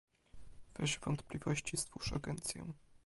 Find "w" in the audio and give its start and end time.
0.73-0.79